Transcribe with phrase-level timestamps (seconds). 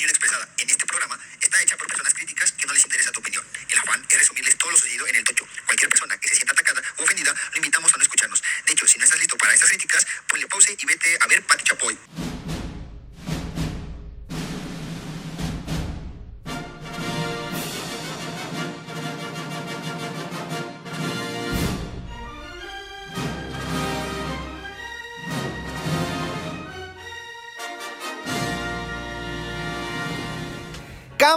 [0.00, 3.20] opinión expresada en este programa está hecha por personas críticas que no les interesa tu
[3.20, 3.44] opinión.
[3.68, 5.46] El afán es resumirles todo lo sucedido en el tocho.
[5.66, 8.42] Cualquier persona que se sienta atacada o ofendida, lo invitamos a no escucharnos.
[8.64, 11.42] De hecho, si no estás listo para estas críticas, ponle pause y vete a ver
[11.44, 12.29] Pati Chapoy.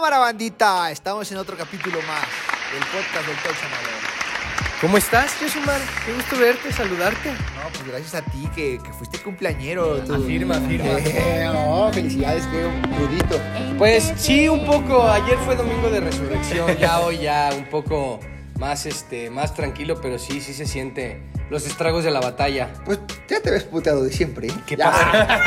[0.03, 2.25] Cámara bandita, estamos en otro capítulo más
[2.73, 4.81] del podcast del Tocho Amador.
[4.81, 5.79] ¿Cómo estás, Jesumar?
[6.05, 7.31] Qué gusto verte, saludarte.
[7.31, 9.99] No, pues gracias a ti que, que fuiste cumpleañero.
[9.99, 10.13] tú.
[10.13, 10.89] Afirma, afirma.
[10.99, 13.39] Eh, no, felicidades, un crudito.
[13.77, 15.07] Pues sí, un poco.
[15.07, 18.19] Ayer fue domingo de resurrección, ya hoy ya un poco
[18.59, 22.69] más, este, más tranquilo, pero sí, sí se siente los estragos de la batalla.
[22.83, 22.99] Pues
[23.29, 24.47] ya te ves puteado de siempre.
[24.47, 24.53] ¿eh?
[24.65, 25.11] ¿Qué pasa?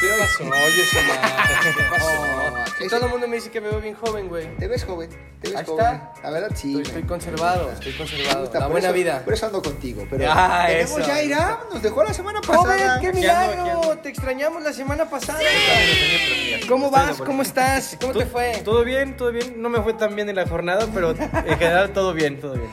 [0.00, 0.42] ¿Qué pasó?
[0.44, 2.06] Oye, ¿qué pasó?
[2.08, 4.56] Oh, todo el mundo me dice que me veo bien joven, güey.
[4.56, 5.08] Te ves joven,
[5.40, 5.84] te ves Ahí joven.
[5.86, 6.12] está.
[6.24, 6.80] La verdad sí.
[6.82, 8.40] Estoy, conservado, estoy conservado.
[8.40, 9.22] gusta, La buena eso- vida.
[9.24, 10.04] Por eso ando contigo.
[10.10, 11.06] Pero Ah, tenemos eso.
[11.06, 12.62] ya Irán, nos dejó la semana pasada.
[12.64, 13.52] Joven, qué Aquí milagro.
[13.52, 13.98] ando, aquí ando.
[13.98, 15.38] Te extrañamos la semana pasada.
[16.68, 17.18] ¿Cómo vas?
[17.18, 17.96] ¿Cómo estás?
[18.00, 18.60] ¿Cómo te fue?
[18.64, 19.60] Todo bien, todo bien.
[19.62, 22.70] No me fue tan bien en la jornada, pero en general todo bien, todo bien.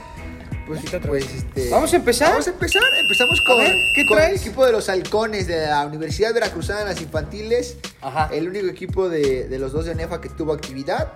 [0.69, 2.29] Pues, pues, este, ¿Vamos a empezar?
[2.31, 2.83] Vamos a empezar.
[3.01, 6.85] Empezamos con, ver, ¿qué con el equipo de los halcones de la Universidad Veracruzana de
[6.93, 7.77] las Infantiles.
[8.01, 8.29] Ajá.
[8.31, 11.11] El único equipo de, de los dos de ONEFA que tuvo actividad.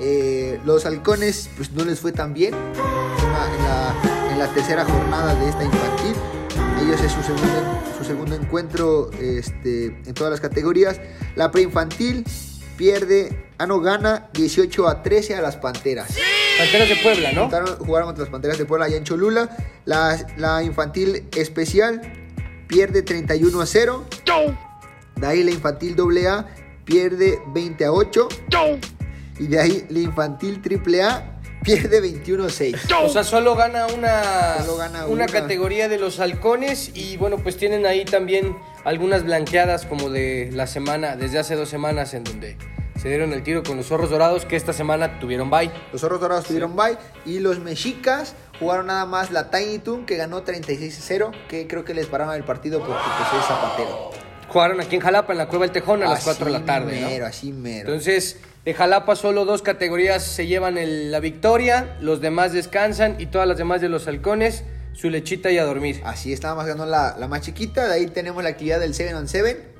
[0.00, 2.52] Eh, los halcones, pues no les fue tan bien.
[2.52, 6.14] En la, en la- en la tercera jornada de esta infantil.
[6.82, 11.00] Ellos es su segundo, su segundo encuentro este, en todas las categorías.
[11.36, 12.24] La preinfantil
[12.76, 16.08] pierde, ah no, gana 18 a 13 a las Panteras.
[16.58, 17.44] Panteras de Puebla, ¿no?
[17.46, 19.50] Jugaron, jugaron contra las Panteras de Puebla allá en Cholula.
[19.84, 22.00] La, la infantil especial
[22.66, 24.04] pierde 31 a 0.
[25.16, 26.46] De ahí la infantil AA
[26.84, 28.28] pierde 20 a 8.
[29.38, 31.32] Y de ahí la infantil AAA
[31.62, 32.76] pierde 21 a 6.
[33.04, 35.26] O sea, solo gana una, Solo gana una una.
[35.26, 40.66] categoría de los halcones y bueno, pues tienen ahí también algunas blanqueadas como de la
[40.66, 42.56] semana, desde hace dos semanas en donde
[42.98, 45.70] se dieron el tiro con los zorros dorados que esta semana tuvieron bye.
[45.92, 46.96] Los zorros dorados tuvieron bye.
[47.24, 51.30] Y los mexicas jugaron nada más la Tiny Toon que ganó 36 a 0.
[51.48, 54.10] Que creo que les pararon el partido porque pues es zapatero.
[54.48, 56.64] Jugaron aquí en Jalapa, en la Cueva del Tejón, a las Así 4 de la
[56.64, 57.08] tarde, ¿no?
[57.08, 57.88] Mero, así mero.
[57.88, 63.26] Entonces, de Jalapa solo dos categorías se llevan el- la victoria, los demás descansan y
[63.26, 64.62] todas las demás de los halcones,
[64.94, 66.00] su lechita y a dormir.
[66.04, 67.86] Así estaba más ganando la, la más chiquita.
[67.88, 69.74] De ahí tenemos la actividad del 7 on 7.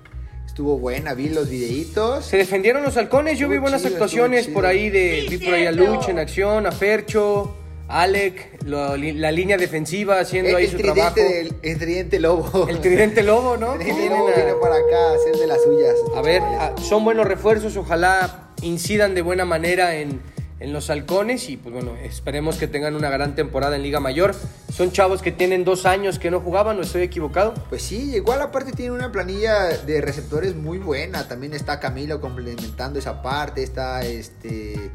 [0.56, 2.24] Estuvo buena, vi los videitos.
[2.24, 5.66] Se defendieron los halcones, yo vi buenas chido, actuaciones por ahí de vi por ahí
[5.66, 7.54] a Luch en acción, a Fercho,
[7.88, 11.14] Alec, lo- la línea defensiva haciendo El, ahí el su trabajo.
[11.16, 12.68] del, el tridente lobo.
[12.70, 13.74] El tridente lobo, ¿no?
[13.78, 15.94] El tridente lobo viene para acá a hacer de las suyas.
[16.16, 16.40] A ver,
[16.88, 20.22] son buenos refuerzos, ojalá incidan de buena manera en,
[20.58, 24.34] en los halcones y pues bueno, esperemos que tengan una gran temporada en Liga Mayor.
[24.72, 27.52] Son chavos que tienen dos años que no jugaban, ¿no estoy equivocado?
[27.68, 31.28] Pues sí, igual aparte tiene una planilla de receptores muy buena.
[31.28, 33.62] También está Camilo complementando esa parte.
[33.62, 34.90] Está este.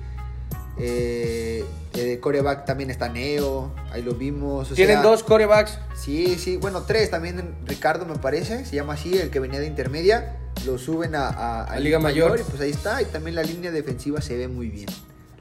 [0.80, 1.64] Eh,
[1.94, 3.72] eh, coreback también está Neo.
[3.92, 4.72] Ahí lo vimos.
[4.72, 5.78] o Tienen sea, dos corebacks.
[5.96, 7.56] Sí, sí, bueno, tres también.
[7.66, 10.38] Ricardo me parece, se llama así, el que venía de intermedia.
[10.66, 12.40] Lo suben a, a- a A Liga Mayor.
[12.40, 13.02] Y pues ahí está.
[13.02, 14.88] Y también la línea defensiva se ve muy bien.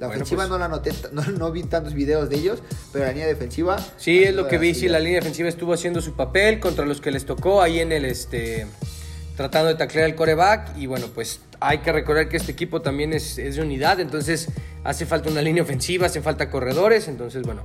[0.00, 3.04] La Bueno, ofensiva pues- no la noté, no, no vi tantos videos de ellos, pero
[3.04, 3.76] la línea defensiva.
[3.98, 7.02] Sí, es lo que vi, sí, la línea defensiva estuvo haciendo su papel contra los
[7.02, 8.66] que les tocó ahí en el, este,
[9.36, 13.12] tratando de taclear al coreback y bueno, pues hay que recordar que este equipo también
[13.12, 14.48] es, es de unidad, entonces
[14.84, 17.64] hace falta una línea ofensiva, hace falta corredores, entonces bueno,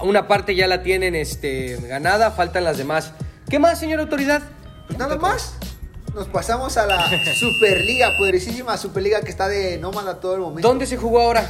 [0.00, 3.12] una parte ya la tienen este, ganada, faltan las demás.
[3.48, 4.42] ¿Qué más, señor autoridad?
[4.88, 5.54] Pues nada más.
[6.14, 10.68] Nos pasamos a la Superliga, poderosísima Superliga que está de nómada todo el momento.
[10.68, 11.48] ¿Dónde se jugó ahora?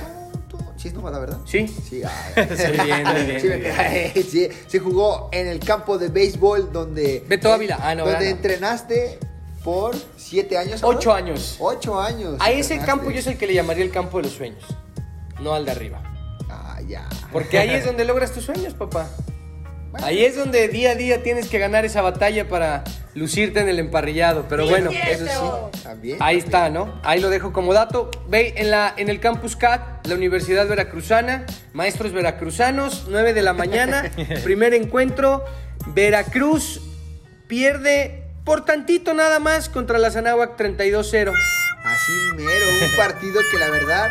[0.77, 1.39] Sí, es nómada, ¿verdad?
[1.45, 1.69] Sí.
[1.69, 2.47] Sí, ay.
[2.47, 4.13] Muy bien, muy bien, Sí, muy bien.
[4.31, 7.25] sí, se jugó en el campo de béisbol donde.
[7.29, 7.79] Beto Ávila.
[7.81, 9.19] Ah, no, Donde entrenaste
[9.63, 10.81] por siete años.
[10.83, 11.57] Ocho años.
[11.61, 12.37] Ocho años.
[12.41, 14.65] A ese campo yo es el que le llamaría el campo de los sueños,
[15.41, 16.03] no al de arriba.
[16.49, 17.09] Ah, ya.
[17.33, 19.09] Porque ahí es donde logras tus sueños, papá.
[20.03, 22.83] Ahí es donde día a día tienes que ganar esa batalla para
[23.15, 24.47] lucirte en el emparrillado.
[24.49, 26.17] Pero bueno, Eso sí, también.
[26.21, 26.45] ahí también.
[26.45, 27.01] está, ¿no?
[27.05, 28.11] Ahí lo dejo como dato.
[28.29, 33.53] Ve en, la, en el Campus CAT, la Universidad Veracruzana, maestros veracruzanos, 9 de la
[33.53, 34.11] mañana,
[34.45, 35.45] primer encuentro.
[35.89, 36.81] Veracruz
[37.47, 41.33] pierde por tantito nada más contra la Zanáhuac 32-0.
[41.85, 44.11] Así mero, un partido que la verdad.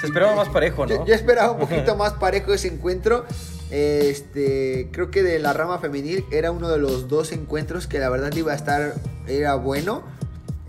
[0.00, 1.06] Se esperaba más parejo, Yo, ¿no?
[1.06, 3.26] yo esperaba un poquito más parejo ese encuentro.
[3.70, 8.08] Este, creo que de la rama femenil era uno de los dos encuentros que la
[8.10, 8.94] verdad iba a estar,
[9.26, 10.02] era bueno.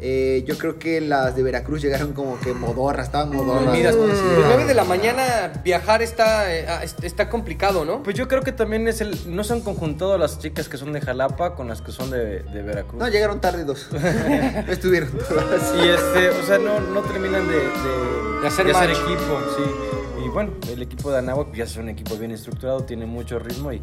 [0.03, 3.65] Eh, yo creo que las de Veracruz llegaron como que modorras, estaban modorras.
[3.65, 3.94] Dormidas.
[3.94, 4.00] Sí.
[4.01, 8.01] Pues 9 de la mañana viajar está, eh, est- está complicado, ¿no?
[8.01, 9.15] Pues yo creo que también es el.
[9.36, 12.39] No se han conjuntado las chicas que son de Jalapa con las que son de,
[12.42, 13.00] de Veracruz.
[13.00, 13.89] No, llegaron tarde dos.
[13.94, 15.71] no estuvieron todas.
[15.75, 18.89] Y este, o sea, no, no terminan de, de, De hacer match.
[18.89, 19.63] equipo, sí.
[20.23, 23.71] Y bueno, el equipo de Anáhuac ya es un equipo bien estructurado, tiene mucho ritmo
[23.73, 23.81] y.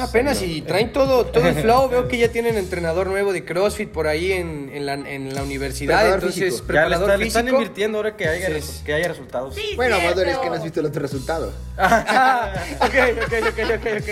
[0.00, 1.88] Apenas y traen todo, todo el flow.
[1.88, 5.42] Veo que ya tienen entrenador nuevo de CrossFit por ahí en, en la, en la
[5.42, 5.94] universidad.
[5.96, 6.66] Preparador entonces, físico.
[6.72, 7.56] Ya le, preparador está- le están físico.
[7.60, 8.84] invirtiendo ahora que haya, Sí, sí.
[8.84, 9.56] que haya resultados.
[9.74, 11.52] Bueno, Amador, es que no has visto el otro resultado.
[11.76, 12.94] Ah, ok,
[13.26, 14.08] ok, ok, ok, ok.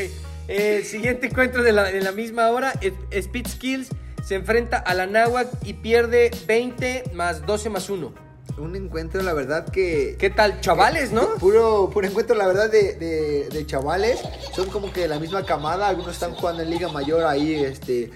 [0.48, 2.72] Eh, siguiente encuentro de la, de la misma hora.
[3.12, 3.88] Speed Skills
[4.24, 8.12] se enfrenta a la Náhuac y pierde 20 más 12 más 1.
[8.58, 10.16] Un encuentro, la verdad que...
[10.18, 11.34] ¿Qué tal, chavales, no?
[11.34, 14.20] Puro, puro encuentro, la verdad, de, de- de chavales.
[14.54, 15.88] Son como que de la misma camada.
[15.88, 18.10] Algunos están jugando en Liga Mayor ahí, este...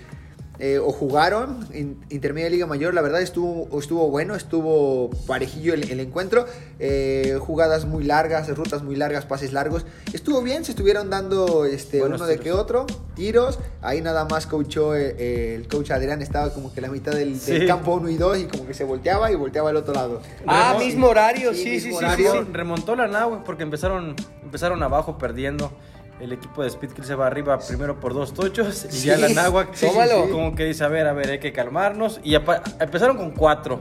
[0.62, 5.90] eh, o jugaron en intermedia Liga Mayor, la verdad estuvo, estuvo bueno, estuvo parejillo el,
[5.90, 6.46] el encuentro,
[6.78, 11.98] eh, jugadas muy largas, rutas muy largas, pases largos, estuvo bien, se estuvieron dando este,
[11.98, 12.86] Buenos uno de que otro,
[13.16, 17.10] tiros, ahí nada más coachó eh, eh, el coach Adrián, estaba como que la mitad
[17.10, 20.22] del, campo 1 y 2 y como que se volteaba y volteaba al otro lado.
[20.46, 24.14] Ah, mismo horario, Sí, sí, sí, sí, remontó la Anáhuac porque empezaron,
[24.44, 25.72] empezaron abajo perdiendo.
[26.22, 29.26] El equipo de Speedkill se va arriba primero por dos tochos y Sí, ya la
[29.26, 30.30] Anáhuac sí, Tómalo.
[30.30, 32.20] como que dice, a ver, a ver, hay que calmarnos.
[32.22, 33.80] Y empezaron con cuatro.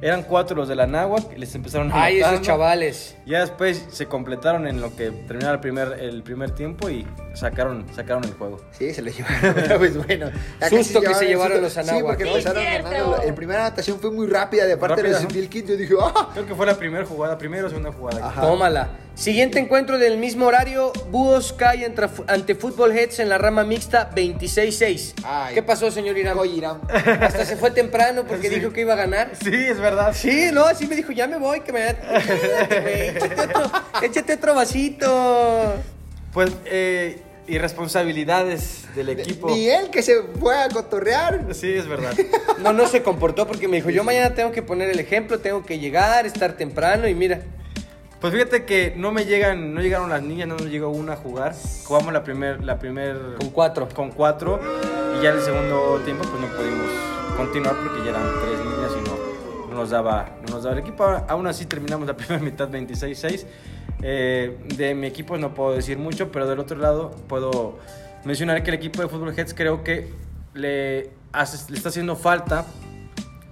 [0.00, 2.46] Eran cuatro los de la Anáhuac y les empezaron Ay, esos anotando.
[2.46, 3.16] chavales.
[3.24, 7.86] Ya después se completaron en lo que terminaba el primer, el primer tiempo y sacaron,
[7.94, 8.60] sacaron el juego.
[8.72, 9.54] Sí, se lo llevaron.
[9.78, 10.30] pues bueno.
[10.60, 11.84] ya Susto casi que se llevaron los susto.
[11.84, 12.16] Sí, Anáhuac.
[12.16, 12.90] porque empezaron cierto.
[12.90, 13.22] ganando.
[13.22, 15.30] En primera anotación fue muy rápida de parte Rápida, de ¿no?
[15.30, 15.68] los Kids.
[15.68, 16.30] Yo dije, ¡ah!
[16.32, 18.26] Creo que fue la primera jugada, primera o segunda jugada.
[18.26, 18.40] Ajá.
[18.40, 18.88] Tómala.
[19.14, 20.92] Siguiente encuentro del mismo horario.
[21.10, 25.14] Búhos cae ante, ante Football Heads en la rama mixta 26-6.
[25.22, 25.54] Ay.
[25.54, 26.38] ¿Qué pasó, señor Irán?
[26.38, 26.80] Oye, Irán.
[26.88, 29.32] Hasta se fue temprano porque dijo que iba a ganar.
[29.40, 30.14] Sí, es verdad.
[30.14, 33.70] Sí, no, así me dijo, ya me voy, que me échate otro,
[34.02, 35.74] échate otro vasito.
[36.32, 39.50] Pues, eh, irresponsabilidades del equipo.
[39.50, 41.46] Ni él que se fue a cotorrear.
[41.52, 42.14] Sí, es verdad.
[42.60, 45.64] No, no se comportó porque me dijo, yo mañana tengo que poner el ejemplo, tengo
[45.64, 47.42] que llegar, estar temprano y mira.
[48.22, 51.16] Pues fíjate que no me llegan, no llegaron las niñas, no nos llegó una a
[51.16, 51.54] jugar.
[51.84, 53.88] Jugamos la primer, la primer Con cuatro.
[53.92, 54.60] con cuatro
[55.18, 56.86] y ya en el segundo tiempo pues no pudimos
[57.36, 60.82] continuar porque ya eran tres niñas y no, no nos daba, no nos daba el
[60.82, 61.02] equipo.
[61.04, 63.44] Aún así terminamos la primera mitad 26-6.
[64.04, 67.78] Eh, de mi equipo no puedo decir mucho, pero del otro lado puedo
[68.24, 70.12] mencionar que el equipo de Fútbol Heads creo que
[70.54, 72.66] le, hace- le está haciendo falta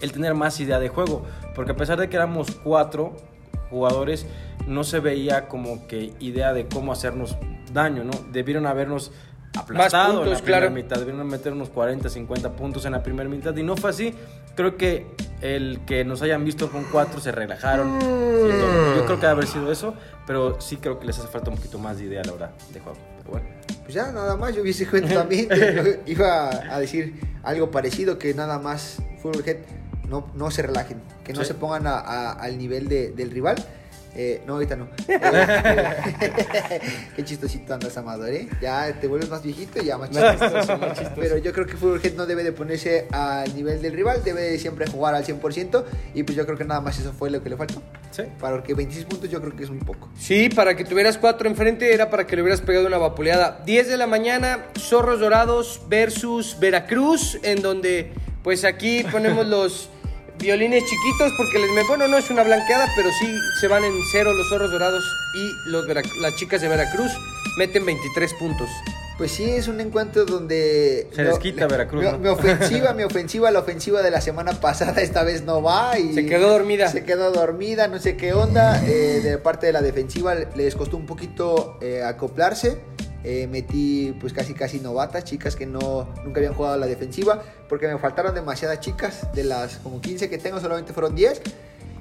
[0.00, 1.26] el tener más idea de juego.
[1.56, 3.16] Porque a pesar de que éramos cuatro
[3.68, 4.26] jugadores,
[4.70, 7.36] no se veía como que idea de cómo hacernos
[7.72, 8.12] daño, ¿no?
[8.32, 9.12] Debieron habernos
[9.58, 10.74] aplastado en puntos, la primera claro.
[10.74, 14.14] mitad, debieron meter unos 40, 50 puntos en la primera mitad y no fue así.
[14.54, 15.06] Creo que
[15.42, 17.98] el que nos hayan visto con cuatro se relajaron.
[17.98, 18.96] todo.
[18.96, 19.94] Yo creo que debe haber sido eso,
[20.26, 22.52] pero sí creo que les hace falta un poquito más de idea a la hora
[22.72, 22.98] de juego.
[23.18, 23.46] Pero bueno.
[23.82, 24.54] Pues ya, nada más.
[24.54, 25.48] Yo hubiese cuento también.
[25.48, 29.58] que iba a decir algo parecido: que nada más Full Head
[30.08, 31.00] no, no se relajen.
[31.24, 31.46] Que no Sí.
[31.48, 33.56] se pongan a- a- al nivel de- del rival.
[34.14, 34.88] Eh, no, ahorita no.
[35.08, 36.80] Eh,
[37.16, 38.48] Qué chistosito andas, Amador, ¿eh?
[38.60, 40.78] Ya te vuelves más viejito y ya más chistoso.
[41.16, 44.42] Pero yo creo que Fútbol Head no debe de ponerse al nivel del rival, debe
[44.42, 45.84] de siempre jugar al 100%.
[46.14, 47.82] Y pues yo creo que nada más eso fue lo que le faltó.
[48.10, 48.22] Sí.
[48.38, 50.08] Para que 26 puntos yo creo que es muy poco.
[50.18, 53.62] Sí, para que tuvieras cuatro enfrente era para que le hubieras pegado una vapuleada.
[53.64, 58.12] 10 de la mañana, Zorros Dorados versus Veracruz, en donde
[58.42, 59.90] pues aquí ponemos los
[60.40, 63.26] violines chiquitos porque les me bueno no es una blanqueada, pero sí
[63.60, 65.04] se van en cero los Zorros Dorados
[65.34, 67.12] y los las chicas de Veracruz
[67.56, 68.68] meten 23 puntos.
[69.18, 71.10] Pues sí, es un encuentro donde...
[71.12, 72.18] Se les quita Veracruz, Mi, ¿no?
[72.18, 76.14] mi ofensiva, mi ofensiva, la ofensiva de la semana pasada esta vez no va y...
[76.14, 76.88] Se quedó dormida.
[76.88, 78.82] Se quedó dormida, no sé qué onda.
[78.86, 82.78] eh, de parte de la defensiva les costó un poquito eh, acoplarse.
[83.22, 87.42] Eh, metí pues casi casi novatas, chicas que no nunca habían jugado a la defensiva,
[87.68, 89.28] porque me faltaron demasiadas chicas.
[89.34, 91.38] De las como 15 que tengo, solamente fueron 10.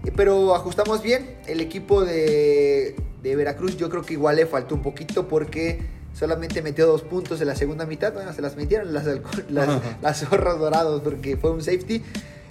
[0.05, 1.37] Eh, Pero ajustamos bien.
[1.47, 5.79] El equipo de, de Veracruz yo creo que igual le faltó un poquito porque
[6.13, 8.13] solamente metió dos puntos en la segunda mitad.
[8.13, 9.05] Bueno, se las metieron las,
[9.49, 12.03] las, las zorros dorados porque fue un safety.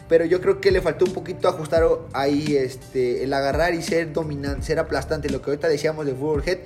[0.08, 4.12] Pero yo creo que le faltó un poquito ajustar ahí este, el agarrar y ser
[4.12, 5.28] dominante, ser aplastante.
[5.28, 6.58] Lo que ahorita decíamos de Head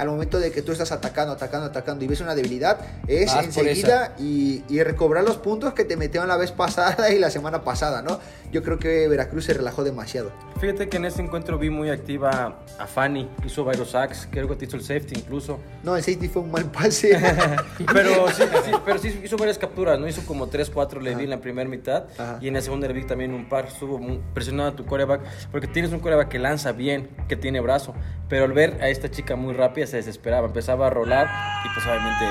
[0.00, 3.44] al momento de que tú estás atacando, atacando, atacando y ves una debilidad, es Vas
[3.44, 7.62] enseguida y, y recobrar los puntos que te metieron la vez pasada y la semana
[7.62, 8.18] pasada, ¿no?
[8.50, 10.32] Yo creo que Veracruz se relajó demasiado.
[10.58, 14.56] Fíjate que en este encuentro vi muy activa a Fanny, hizo varios sacks, creo que
[14.56, 15.60] te hizo el safety incluso.
[15.82, 17.18] No, el safety fue un mal pase.
[17.92, 20.08] Pero sí, sí, pero sí hizo varias capturas, ¿no?
[20.08, 22.38] Hizo como 3, 4 le vi en la primera mitad Ajá.
[22.40, 23.66] y en la segunda le vi también un par.
[23.66, 24.00] Estuvo
[24.34, 27.94] presionando a tu coreback porque tienes un coreback que lanza bien, que tiene brazo.
[28.28, 31.28] Pero al ver a esta chica muy rápida se desesperaba, empezaba a rolar
[31.64, 32.24] y pues obviamente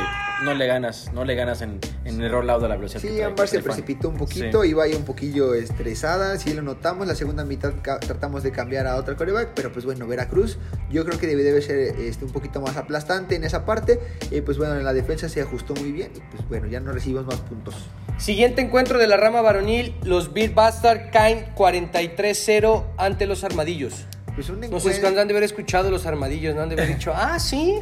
[0.44, 3.02] no le ganas, no le ganas en, en el rollout de la velocidad.
[3.02, 4.70] que Sí, que se precipitó un poquito, Sí.
[4.70, 7.06] iba ahí un poquillo estresada, sí lo notamos.
[7.08, 10.58] La segunda mitad tratamos de cambiar a otra coreback, pero pues bueno, Veracruz
[10.90, 14.00] yo creo que debe, debe ser este, un poquito más aplastante en esa parte.
[14.32, 16.92] Y pues bueno, en la defensa se ajustó muy bien y pues bueno, ya no
[16.94, 17.76] recibimos más puntos.
[18.18, 24.06] Siguiente encuentro de la rama varonil, los Beer Bastard caen 43-0 ante los Armadillos.
[24.40, 26.62] Pues un No sé encuentro- cuándo han de haber escuchado los Armadillos, ¿no?
[26.62, 27.80] Han de haber dicho, ah, sí,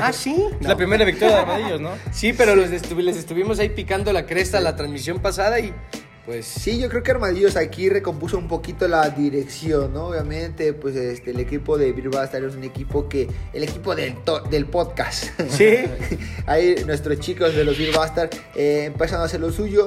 [0.00, 0.30] ah, sí.
[0.54, 0.68] Es No.
[0.68, 1.90] la primera victoria de Armadillos, ¿no?
[2.12, 5.72] Sí, pero los estuvi- les estuvimos ahí picando la cresta la transmisión pasada y
[6.24, 6.46] pues...
[6.46, 10.08] Sí, yo creo que Armadillos aquí recompuso un poquito la dirección, ¿no?
[10.08, 14.14] Obviamente, pues este, el equipo de Beer Bastard es un equipo que, el equipo del,
[14.50, 15.30] del podcast.
[15.48, 15.78] Sí.
[16.46, 19.84] Ahí nuestros chicos de los Beer Bastard eh, empezaron a hacer lo suyo,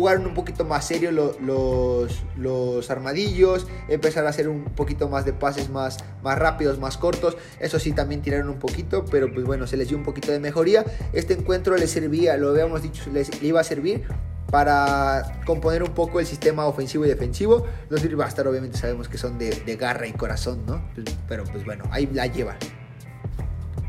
[0.00, 5.26] jugaron un poquito más serio lo- los, los armadillos, empezaron a hacer un poquito más
[5.26, 7.36] de pases más, más rápidos, más cortos.
[7.60, 10.40] Eso sí, también tiraron un poquito, pero pues bueno, se les dio un poquito de
[10.40, 10.86] mejoría.
[11.12, 14.04] Este encuentro les servía, lo habíamos dicho, les le iba a servir
[14.50, 17.66] para componer un poco el sistema ofensivo y defensivo.
[17.90, 20.82] Los Beer Bastard obviamente sabemos que son de, de garra y corazón, ¿no?
[20.94, 22.56] Pues, pero pues bueno, ahí la llevan.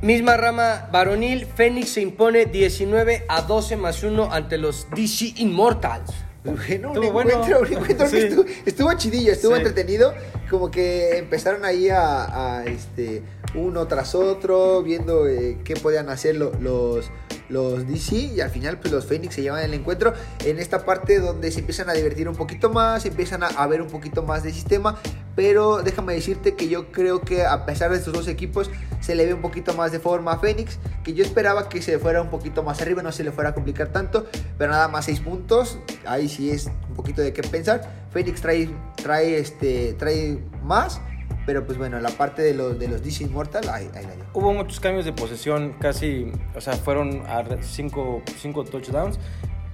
[0.01, 6.09] Misma rama varonil, Fénix se impone 19 a 12 más 1 ante los DC Immortals.
[6.43, 7.29] Bueno, un Estuvo bueno.
[7.29, 8.27] encuentro, un encuentro que Sí.
[8.27, 9.57] estuvo, estuvo chidillo, estuvo Sí.
[9.59, 10.15] entretenido.
[10.49, 13.21] Como que empezaron ahí a, a, este,
[13.53, 17.11] uno tras otro, viendo eh, qué podían hacer lo- los,
[17.51, 18.15] los DC.
[18.15, 20.13] Y al final, pues los Phoenix se llevan el encuentro
[20.45, 23.89] en esta parte donde se empiezan a divertir un poquito más, empiezan a, ver un
[23.89, 24.97] poquito más de sistema.
[25.35, 29.25] Pero déjame decirte que yo creo que a pesar de estos dos equipos, se le
[29.25, 30.79] ve un poquito más de forma a Phoenix.
[31.03, 33.53] Que yo esperaba que se fuera un poquito más arriba, no se le fuera a
[33.53, 34.27] complicar tanto.
[34.57, 35.79] Pero nada más 6 puntos.
[36.05, 38.07] Ahí sí es un poquito de qué pensar.
[38.11, 41.01] Phoenix trae, trae, este, trae más.
[41.45, 44.25] Pero pues bueno, la parte de los, de los DC Immortal, ahí, ahí la llevo.
[44.33, 48.23] Hubo muchos cambios de posesión, casi, o sea, fueron a 5
[48.69, 49.19] touchdowns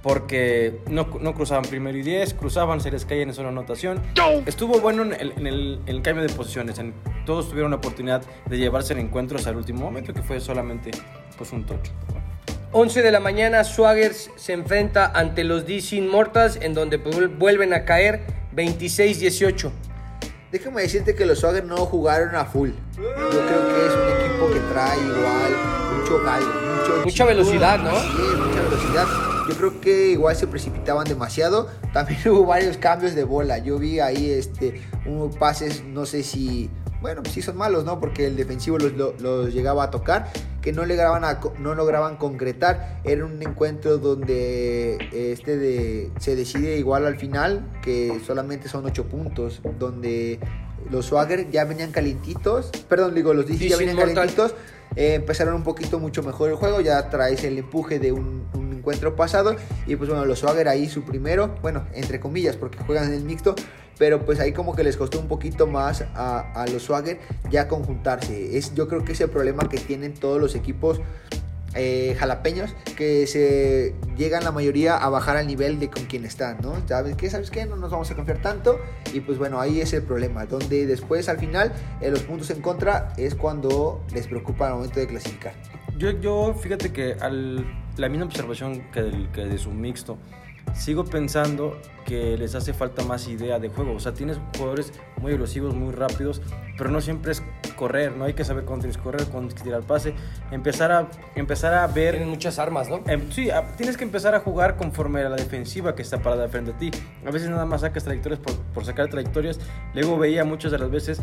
[0.02, 4.00] porque no, no cruzaban primero y 10, cruzaban, se les caían en zona anotación.
[4.46, 6.94] Estuvo bueno en el, en el- en el cambio de posiciones, en-
[7.26, 10.92] todos tuvieron la oportunidad de llevarse el encuentro hasta el último momento, que fue solamente
[11.36, 11.88] pues, un touch.
[12.72, 17.72] 11 de la mañana, Swaggers se enfrenta ante los DC Immortals, en donde vuel- vuelven
[17.74, 18.22] a caer
[18.54, 19.70] 26-18.
[20.50, 22.70] Déjame decirte que los Swagger no jugaron a full.
[22.96, 25.52] Yo creo que es un equipo que trae igual
[26.00, 27.26] mucho gallo, mucho Mucha chico.
[27.26, 27.90] velocidad, ¿no?
[28.00, 29.06] Sí, mucha velocidad.
[29.48, 31.68] Yo creo que igual se precipitaban demasiado.
[31.92, 33.58] También hubo varios cambios de bola.
[33.58, 36.70] Yo vi ahí este unos pases, no sé si,
[37.02, 38.00] bueno, pues sí son malos, ¿no?
[38.00, 40.30] Porque el defensivo los, lo- los llegaba a tocar,
[40.68, 43.00] que no lograban a co- no lograban concretar.
[43.02, 49.04] Era un encuentro donde este de se decide igual al final, que solamente son 8
[49.04, 50.38] puntos, donde
[50.90, 54.54] los Swagger ya venían calientitos, perdón, digo, los DC ya venían calientitos,
[54.94, 58.74] eh, empezaron un poquito mucho mejor el juego, ya traes el empuje de un, un
[58.74, 59.56] encuentro pasado
[59.86, 63.24] y pues bueno, los Swagger ahí su primero, bueno, entre comillas, porque juegan en el
[63.24, 63.54] mixto,
[63.98, 67.18] pero pues ahí como que les costó un poquito más a, a los Swagger
[67.50, 68.56] ya conjuntarse.
[68.56, 71.00] Es, yo creo que es el problema que tienen todos los equipos
[71.74, 76.58] eh, jalapeños que se llegan la mayoría a bajar al nivel de con quien están,
[76.62, 76.74] ¿no?
[76.88, 77.28] ¿Sabes qué?
[77.28, 77.66] ¿Sabes qué?
[77.66, 78.80] No nos vamos a confiar tanto
[79.12, 82.62] y pues bueno, ahí es el problema, donde después al final eh, los puntos en
[82.62, 85.52] contra es cuando les preocupa al momento de clasificar.
[85.98, 87.16] Yo, yo fíjate que
[87.96, 90.16] la misma observación que, del, que de su mixto,
[90.74, 93.92] sigo pensando que les hace falta más idea de juego.
[93.94, 96.40] O sea, tienes jugadores muy explosivos, muy rápidos,
[96.78, 97.42] pero no siempre es
[97.76, 100.14] correr, no hay que saber cuándo tienes que correr, cuándo tienes que tirar pase.
[100.50, 103.02] Empezar a, empezar a ver Tienen muchas armas, ¿no?
[103.06, 106.48] Em, sí, a- tienes que empezar a jugar conforme a la defensiva que está parada
[106.48, 106.90] frente a ti.
[107.26, 109.60] A veces nada más sacas trayectorias por, por sacar trayectorias.
[109.94, 111.20] Luego veía muchas de las veces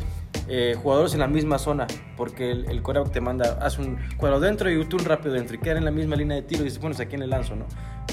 [0.47, 4.69] eh, jugadores en la misma zona, porque el, el te manda, haz un cuadro dentro
[4.69, 6.79] y tú un rápido dentro y quedan en la misma línea de tiro y dices,
[6.79, 7.65] bueno, ¿a quién le lanzo, no?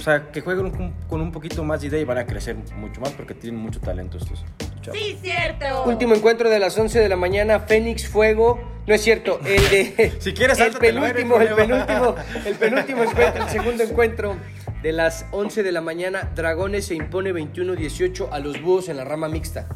[0.03, 2.57] O sea, que jueguen con, con un poquito más de idea y van a crecer
[2.75, 4.45] mucho más porque tienen mucho talento estos
[4.81, 4.99] chavos.
[4.99, 5.85] Sí, cierto.
[5.85, 8.61] Último encuentro de las 11 de la mañana, Fénix Fuego.
[8.85, 10.13] No es cierto, el de.
[10.19, 14.37] Si quieres, el penúltimo, eres el penúltimo, el penúltimo encuentro, el segundo encuentro
[14.83, 19.05] de las 11 de la mañana, Dragones se impone 21-18 a los búhos en la
[19.05, 19.69] rama mixta.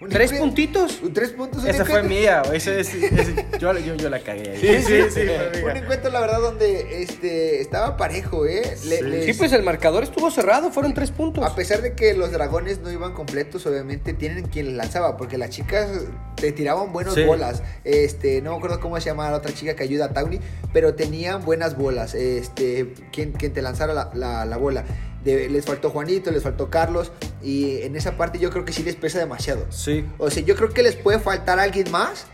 [0.00, 1.00] Un ¿Tres puntitos?
[1.02, 1.64] un Tres puntos.
[1.64, 4.58] un Esa fue mía, ese, ese- ese- yo, yo, yo la cagué ahí.
[4.60, 5.20] Sí, sí, sí.
[5.60, 8.62] fue Un encuentro, la verdad, donde este, estaba parejo, ¿eh?
[8.84, 9.02] Le- Sí.
[9.02, 11.44] les- Sí, pues el marcador estuvo cerrado, fueron tres puntos.
[11.44, 15.36] A pesar de que los dragones no iban completos, obviamente tienen quien les lanzaba, porque
[15.36, 15.88] las chicas
[16.36, 17.24] te tiraban buenas Sí.
[17.24, 17.64] bolas.
[17.82, 20.38] Este, no me acuerdo cómo se llama la otra chica que ayuda a Tawny,
[20.72, 22.14] pero tenían buenas bolas.
[22.14, 24.84] Este, quien, quien te lanzara la, la- la bola.
[25.24, 27.10] De- les faltó Juanito, les faltó Carlos,
[27.42, 29.66] y en esa parte yo creo que sí les pesa demasiado.
[29.70, 30.04] Sí.
[30.18, 32.26] O sea, yo creo que les puede faltar alguien más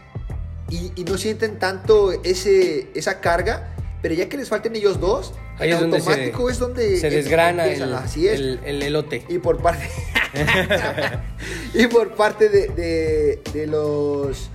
[0.69, 5.33] y, y no sienten tanto ese, esa carga, pero ya que les falten ellos dos,
[5.59, 8.35] Ahí es donde se- automático es donde Se desgrana el, así es.
[8.41, 9.25] el- el elote.
[9.29, 9.89] Y por parte.
[11.75, 14.51] y por parte de, de- de los.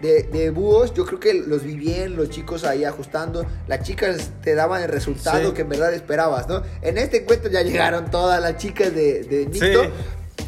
[0.00, 3.44] De, de búhos, yo creo que los vi bien, los chicos ahí ajustando.
[3.66, 5.54] Las chicas te daban el resultado Sí.
[5.54, 6.62] que en verdad esperabas, ¿no?
[6.82, 9.84] En este encuentro ya llegaron todas las chicas de, de Nicto.
[9.84, 9.90] Sí.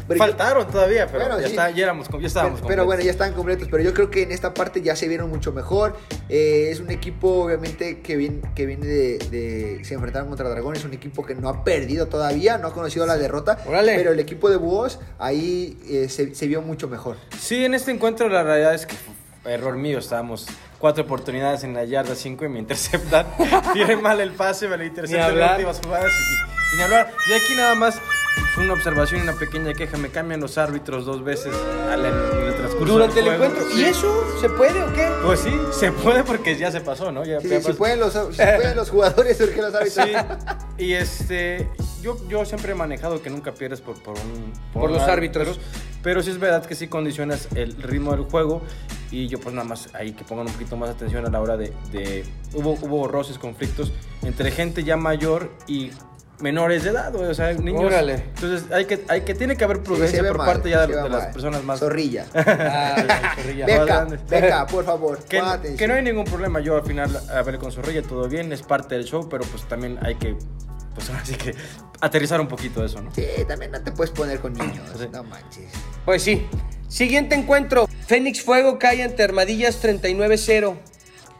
[0.07, 1.51] pero yo- Faltaron todavía, pero Bueno, ya, sí.
[1.51, 3.67] está, ya, éramos, ya estábamos pero, pero bueno, ya están completos.
[3.69, 5.95] Pero yo creo que en esta parte ya se vieron mucho mejor.
[6.29, 10.75] Eh, es un equipo, obviamente, que viene, que viene de, de- Se enfrentaron contra Dragón.
[10.75, 13.57] Es un equipo que no ha perdido todavía, no ha conocido la derrota.
[13.65, 13.95] Órale.
[13.95, 17.17] Pero el equipo de Búhos ahí eh, se, se vio mucho mejor.
[17.39, 18.95] Sí, en este encuentro la realidad es que
[19.45, 20.45] error mío, estábamos
[20.77, 23.25] cuatro oportunidades en la yarda 5 y me interceptan.
[23.73, 27.11] Tiré mal el pase, me lo interceptan en las últimas jugadas y, y ni hablar.
[27.29, 27.99] Y aquí nada más
[28.53, 29.97] fue una observación y una pequeña queja.
[29.97, 31.53] Me cambian los árbitros dos veces
[31.91, 32.47] al- en
[32.87, 33.43] Durante el juego.
[33.45, 33.69] encuentro.
[33.71, 33.81] Sí.
[33.81, 35.09] ¿Y eso se puede o qué?
[35.23, 37.23] Pues sí, se puede porque ya se pasó, ¿no?
[37.25, 40.05] Ya, Sí, ya si, pueden los, si pueden los jugadores, ¿por qué los árbitros?
[40.05, 41.69] Sí, y este,
[42.01, 45.59] yo, yo siempre he manejado que nunca pierdes por, por, un, Por los un árbitros.
[46.03, 48.63] Pero sí es verdad que sí condicionas el ritmo del juego
[49.11, 51.57] y yo pues nada más ahí que pongan un poquito más atención a la hora
[51.57, 51.71] de...
[51.91, 53.91] de- hubo, hubo roces, conflictos
[54.23, 55.91] entre gente ya mayor y
[56.41, 57.83] menores de edad, güey, o sea, niños.
[57.83, 58.13] Órale.
[58.35, 61.09] Entonces hay que, hay que, tiene que haber prudencia por mal, parte ya de, de
[61.09, 61.79] las personas más...
[61.79, 62.25] Zorrilla.
[62.35, 63.65] Ah, la chorrilla.
[63.65, 65.23] Ve- Beca, beca, por favor.
[65.23, 65.41] Que,
[65.77, 68.61] que no hay ningún problema, yo al final a ver con Zorrilla todo bien, es
[68.63, 70.35] parte del show, pero pues también hay que,
[70.95, 71.53] pues ahora sí que
[71.99, 73.13] aterrizar un poquito eso, ¿no?
[73.13, 74.89] Sí, también no te puedes poner con niños.
[74.97, 75.07] Sí.
[75.11, 75.69] No manches.
[76.05, 76.45] Pues sí.
[76.87, 77.87] Siguiente encuentro.
[78.07, 80.75] Fénix Fuego cae ante Armadillas 39-0.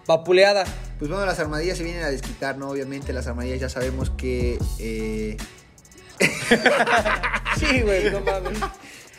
[0.07, 0.63] Vapuleada.
[1.01, 2.69] Pues bueno, las armadillas se vienen a desquitar, ¿no?
[2.69, 4.59] Obviamente las armadillas ya sabemos que...
[4.77, 5.35] eh,
[7.57, 8.59] Sí, güey, no mames.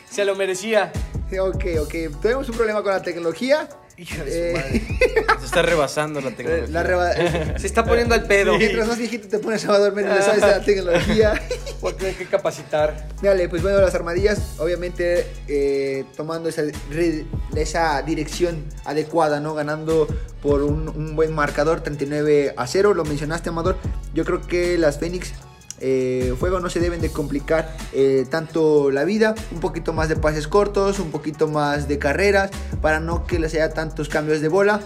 [0.09, 0.93] Se lo merecía.
[1.37, 2.21] Ok, ok.
[2.21, 3.67] Tenemos un problema con la tecnología.
[3.97, 5.39] Hija de su Eh, madre.
[5.39, 6.67] Se está rebasando la tecnología.
[6.69, 7.13] La reba-
[7.59, 8.57] Se está poniendo al pedo.
[8.57, 11.33] Mientras más viejito te pones a dormir, no sabes de la tecnología.
[11.81, 13.07] Porque hay que capacitar.
[13.21, 16.63] Dale, pues bueno, las armadillas, obviamente eh, tomando esa,
[17.55, 19.53] esa dirección adecuada, ¿no?
[19.53, 20.07] Ganando
[20.41, 22.93] por un, un buen marcador, 39 a 0.
[22.93, 23.77] Lo mencionaste, Amador.
[24.13, 25.33] Yo creo que las Fénix.
[25.85, 30.15] Eh, Fuego no se deben de complicar eh, tanto la vida, un poquito más de
[30.15, 34.47] pases cortos, un poquito más de carreras, para no que les haya tantos cambios de
[34.47, 34.79] bola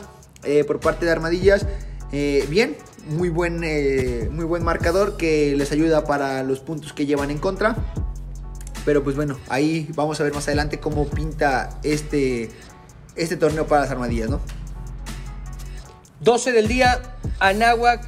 [0.44, 1.68] eh, por parte de Armadillas.
[2.12, 2.76] Eh, bien,
[3.10, 3.60] muy buen,
[4.32, 7.76] muy buen marcador que les ayuda para los puntos que llevan en contra.
[8.84, 12.50] Pero pues bueno, ahí vamos a ver más adelante cómo pinta este,
[13.16, 14.42] este torneo para las armadillas, ¿no?
[16.22, 17.02] 12 del día,
[17.40, 18.04] Anáhuac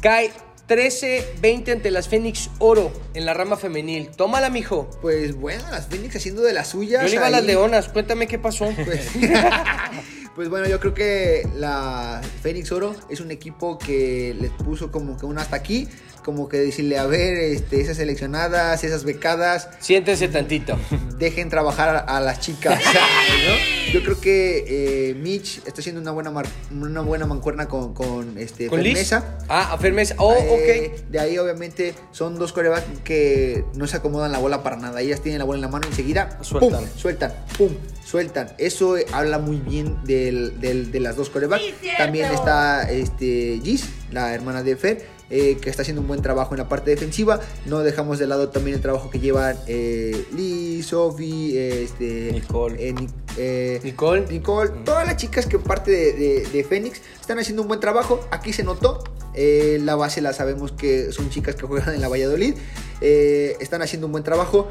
[0.00, 0.32] cae
[0.68, 4.08] 13-20 ante las Fénix Oro en la rama femenil.
[4.08, 4.88] Tómala, mijo.
[5.02, 7.02] Pues bueno, las Phoenix haciendo de las suyas.
[7.02, 7.88] Yo le iba a las leonas.
[7.88, 8.72] Cuéntame qué pasó.
[8.84, 9.10] Pues,
[10.34, 15.16] pues bueno, yo creo que la Fénix Oro es un equipo que les puso como
[15.16, 15.88] que un hasta aquí.
[16.24, 20.74] Como que decirle, a ver, este, esas seleccionadas, esas becadas, Siéntese tantito.
[21.18, 22.80] dejen trabajar a, a las chicas.
[23.46, 23.92] ¿no?
[23.92, 28.38] Yo creo que eh, Mitch está haciendo una buena, mar- una buena mancuerna con, con
[28.38, 28.94] este, ¿Con Liz?
[28.94, 29.36] Firmeza.
[29.50, 30.14] Ah, a Firmeza.
[30.16, 31.10] Oh, Eh, ok.
[31.10, 35.02] De ahí, obviamente, son dos corebacks que no se acomodan la bola para nada.
[35.02, 36.80] Ellas tienen la bola en la mano y enseguida Sueltan.
[36.80, 36.88] ¡pum!
[36.96, 37.68] sueltan, pum,
[38.02, 38.48] sueltan.
[38.56, 41.64] Eso habla muy bien del- del- de las dos corebacks.
[41.98, 45.14] También está este, Gis, la hermana de Fer.
[45.30, 47.40] eh, que está haciendo un buen trabajo en la parte defensiva.
[47.64, 52.76] No dejamos de lado también el trabajo que llevan eh, Liz, Sophie, eh, este, Nicole.
[52.88, 53.08] eh, Ni-
[53.38, 54.26] eh, Nicole.
[54.30, 58.20] Nicole, todas las chicas que parte de, de, de Fénix están haciendo un buen trabajo.
[58.30, 59.02] Aquí se notó.
[59.34, 62.54] Eh, la base la sabemos que son chicas que juegan en la Valladolid.
[63.00, 64.68] Eh, están haciendo un buen trabajo.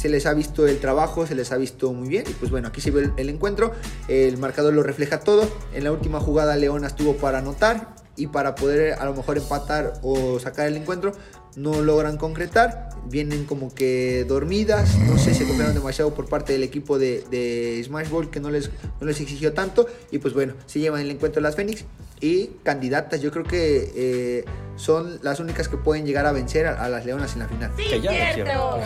[0.00, 2.24] Se les ha visto el trabajo, se les ha visto muy bien.
[2.26, 3.72] Y pues bueno, aquí se ve el, el encuentro.
[4.08, 5.46] El marcador lo refleja todo.
[5.74, 9.92] En la última jugada Leona estuvo para anotar y para poder a lo mejor empatar
[10.02, 11.12] o sacar el encuentro.
[11.56, 16.62] No logran concretar, vienen como que dormidas, no sé, se confiaron demasiado por parte del
[16.62, 19.86] equipo de, de Smash Ball que no les, no les exigió tanto.
[20.12, 21.84] Y pues bueno, se llevan el encuentro las Fénix.
[22.20, 23.20] y candidatas.
[23.20, 24.44] Yo creo que eh,
[24.76, 27.72] son las únicas que pueden llegar a vencer a, a las Leonas en la final.
[27.76, 28.36] Que ya.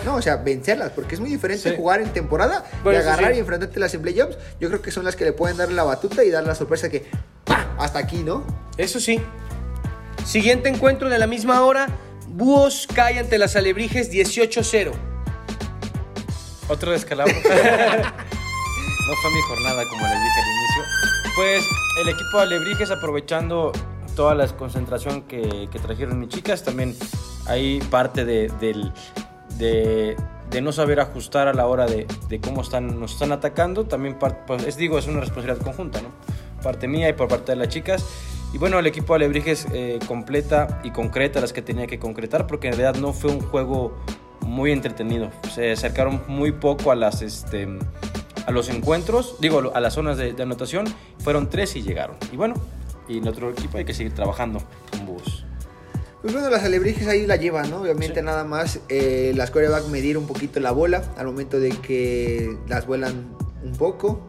[0.07, 1.77] No, o sea, vencerlas, porque es muy diferente Sí.
[1.77, 3.37] jugar en temporada Bueno, y agarrar sí.
[3.37, 4.39] y enfrentarte a las en playoffs.
[4.59, 6.89] Yo creo que son las que le pueden dar la batuta y dar la sorpresa
[6.89, 7.05] que
[7.45, 7.75] ¡pa!
[7.79, 8.43] hasta aquí, ¿no?
[8.79, 9.21] Eso sí.
[10.25, 11.89] Siguiente encuentro de la misma hora.
[12.37, 14.91] Búhos cae ante las Alebrijes 18-0.
[16.69, 17.33] Otro descalabro.
[17.35, 20.83] no fue mi jornada, como les dije al inicio.
[21.37, 21.65] Pues
[22.03, 23.71] el equipo de Alebrijes aprovechando
[24.17, 26.97] toda la concentración que, que trajeron mis chicas, también
[27.47, 28.49] hay parte de,
[29.59, 30.17] de,
[30.51, 33.85] de no saber ajustar a la hora de, de cómo están, nos están atacando.
[33.85, 36.09] También, par- pues, es, digo, es una responsabilidad conjunta, ¿no?
[36.63, 38.05] Parte mía y por parte de las chicas.
[38.55, 42.47] Y bueno, el equipo de Alebrijes eh, completa y concreta las que tenía que concretar,
[42.47, 43.97] porque en realidad no fue un juego
[44.43, 45.33] muy entretenido.
[45.53, 47.67] Se acercaron muy poco a las este
[48.47, 50.85] a los encuentros, digo a las zonas de, de anotación.
[51.19, 52.17] Fueron tres y llegaron.
[52.31, 52.55] Y bueno,
[53.09, 54.61] y en otro equipo hay que seguir trabajando
[54.93, 55.45] con bus.
[56.23, 57.81] Pues bueno, las alebrijes ahí la llevan, ¿no?
[57.81, 58.25] Obviamente Sí.
[58.27, 62.87] nada más eh, las coreback medir un poquito la bola al momento de que las
[62.87, 64.21] vuelan un poco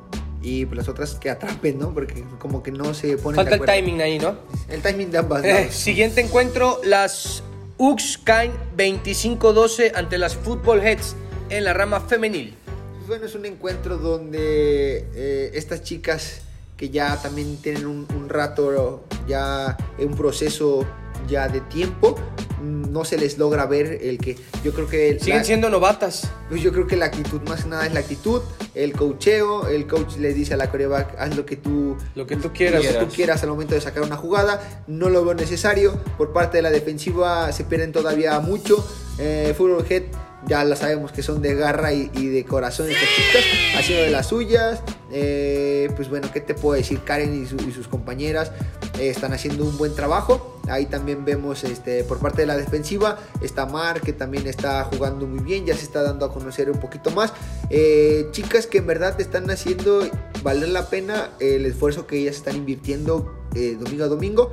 [0.45, 1.91] y pues las otras que atrapen, ¿no?
[1.91, 4.38] Porque como que no se ponen Falta de el timing ahí, ¿no?
[4.69, 5.43] El timing de ambas.
[5.43, 6.79] Eh, siguiente encuentro.
[6.84, 7.41] Las
[7.79, 11.15] Ux caen 25-12 ante las Football Heads
[11.49, 12.55] en la rama femenil.
[12.95, 16.41] Pues bueno, es un encuentro donde eh, estas chicas
[16.77, 20.85] que ya también tienen un, un rato, ya un proceso
[21.27, 22.15] ya de tiempo,
[22.61, 26.29] mm, no se les logra ver el que yo creo que Siguen la- siendo novatas.
[26.49, 28.41] Pues yo creo que la actitud más que nada es la actitud,
[28.75, 32.35] el coacheo, el coach le dice a la coreback, haz lo que tú Lo que
[32.35, 32.81] tú lo quieras.
[32.85, 36.57] que tú quieras al momento de sacar una jugada, no lo veo necesario, por parte
[36.57, 38.85] de la defensiva se pierden todavía mucho,
[39.17, 39.55] eh,
[39.89, 40.03] Head
[40.47, 43.43] ya la sabemos que son de garra y, y de corazón chicas,
[43.77, 46.99] haciendo de las suyas, eh, pues bueno, ¿qué te puedo decir?
[47.03, 48.51] Karen y, su- y sus compañeras
[48.99, 53.17] eh, están haciendo un buen trabajo, ahí también vemos este, por parte de la defensiva,
[53.41, 56.79] está Mar que también está jugando muy bien, ya se está dando a conocer un
[56.79, 57.33] poquito más,
[57.69, 60.07] Eh, chicas que en verdad están haciendo
[60.43, 63.33] valer la pena el esfuerzo que ellas están invirtiendo
[63.79, 64.51] domingo a domingo,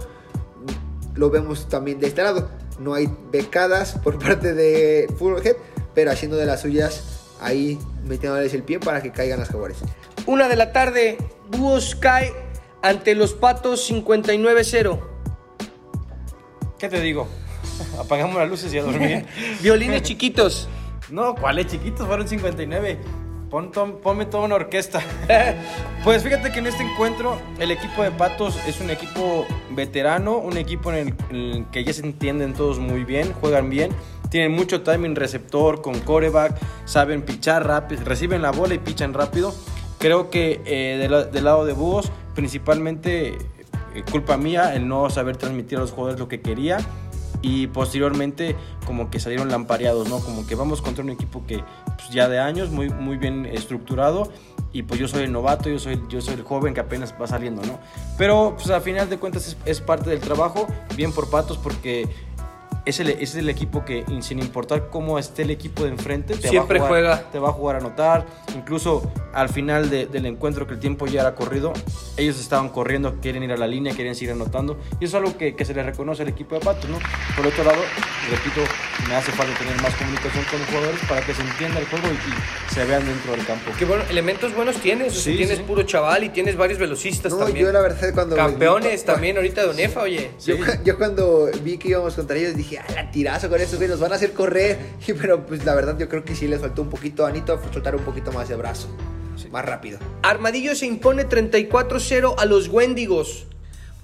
[1.15, 2.49] lo vemos también de este lado.
[2.79, 5.57] No hay becadas por parte de Fullhead,
[5.95, 7.03] pero haciendo de las suyas
[7.41, 9.79] ahí metiéndoles el pie para que caigan las jaguares.
[10.27, 11.19] Una de la tarde,
[11.51, 12.33] Búhos cae
[12.83, 15.01] ante los Patos 59-0.
[16.79, 17.29] ¿Qué te digo?
[17.99, 19.25] Apagamos las luces y a dormir.
[19.63, 20.69] Violines chiquitos.
[21.11, 22.07] No, ¿cuáles chiquitos?
[22.07, 22.97] Fueron 59.
[23.51, 25.03] Pon to- ponme toda una orquesta.
[26.05, 30.57] pues fíjate que en este encuentro el equipo de Patos es un equipo veterano, un
[30.57, 33.91] equipo en el, en el que ya se entienden todos muy bien, juegan bien,
[34.33, 39.55] tienen mucho timing receptor con coreback, saben pichar rápido, reciben la bola y pichan rápido.
[39.99, 43.37] Creo que eh, del lado de Búhos, principalmente
[43.95, 46.79] eh, culpa mía el no saber transmitir a los jugadores lo que quería
[47.43, 50.21] y posteriormente como que salieron lampareados, ¿no?
[50.21, 54.33] Como que vamos contra un equipo que pues, ya de años, muy, muy bien estructurado
[54.73, 57.27] y pues yo soy el novato, yo soy, yo soy el joven que apenas va
[57.27, 57.79] saliendo, ¿no?
[58.17, 60.67] Pero pues a final de cuentas es, es parte del trabajo,
[60.97, 62.09] bien por Patos porque
[62.85, 66.49] es el, es el equipo que sin importar cómo esté el equipo de enfrente, te
[66.49, 67.31] Siempre va a jugar, juega.
[67.31, 71.07] te va a jugar a anotar, incluso al final de- del encuentro que el tiempo
[71.07, 71.73] ya era corrido,
[72.17, 75.39] ellos estaban corriendo, quieren ir a la línea, quieren seguir anotando, y eso es algo
[75.39, 76.99] que, que se le reconoce al equipo de Patos, ¿no?
[77.37, 77.79] Por otro lado,
[78.31, 78.61] repito,
[79.09, 82.07] me hace falta tener más comunicación con los jugadores para que se entienda el juego
[82.09, 83.71] y, y se vean dentro del campo.
[83.79, 85.09] Qué bueno, elementos buenos tienes.
[85.13, 85.65] O sea, Sí, tienes sí.
[85.67, 87.67] puro chaval y tienes varios velocistas No, también.
[87.67, 88.35] yo la verdad cuando...
[88.37, 90.31] Campeones vi- también ahorita de Onefa, oye.
[90.45, 93.91] Yo, yo cuando vi que íbamos contra ellos dije, ah, la tirazo con estos güeyes,
[93.91, 94.79] nos van a hacer correr.
[95.07, 97.61] Y, pero pues la verdad yo creo que sí les faltó un poquito a Anito
[97.73, 98.89] soltar un poquito más de brazo.
[99.51, 99.99] Más rápido.
[100.23, 103.47] Armadillo se impone 34-0 a los Wendigos.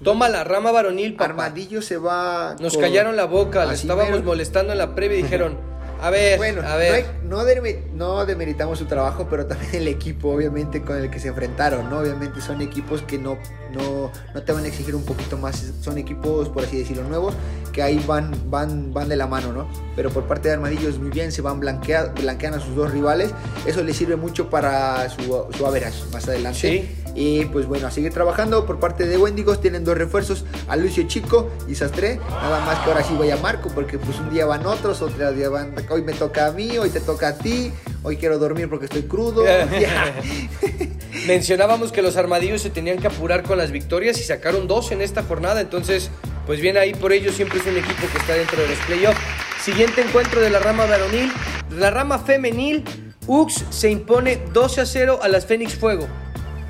[0.03, 1.31] Toma la rama varonil, papá.
[1.31, 2.55] Armadillo se va...
[2.61, 4.25] Nos con- callaron la boca, le estábamos mero.
[4.25, 5.57] molestando en la previa y dijeron,
[6.01, 7.05] a ver, Bueno, a ver.
[7.25, 11.29] no, hay- no demeritamos su trabajo, pero también el equipo, obviamente, con el que se
[11.29, 11.99] enfrentaron, ¿no?
[11.99, 13.37] Obviamente son equipos que no,
[13.73, 17.35] no, no te van a exigir un poquito más, son equipos, por así decirlo, nuevos,
[17.73, 19.69] que ahí van, van, van de la mano, ¿no?
[19.97, 23.31] Pero por parte de Armadillos, muy bien, se van blanquea, blanquean a sus dos rivales,
[23.67, 26.59] eso les sirve mucho para su, su average más adelante.
[26.59, 26.95] Sí.
[27.15, 29.61] Y pues bueno, a seguir trabajando por parte de Wendigos.
[29.61, 32.21] Tienen dos refuerzos, a Lucio Chico y Sastre.
[32.31, 35.49] Nada más que ahora sí vaya Marco, porque pues un día van otros, otro día
[35.49, 35.75] van.
[35.91, 37.73] Hoy me toca a mí, hoy te toca a ti.
[38.03, 39.45] Hoy quiero dormir porque estoy crudo.
[41.27, 45.01] Mencionábamos que los armadillos se tenían que apurar con las victorias y sacaron dos en
[45.01, 45.61] esta jornada.
[45.61, 46.11] Entonces,
[46.47, 49.21] pues bien ahí por ello siempre es un equipo que está dentro de los playoffs.
[49.63, 51.33] Siguiente encuentro de la rama varonil.
[51.71, 52.85] La rama femenil,
[53.27, 56.07] Ux se impone 12 a 0 a las Fénix Fuego.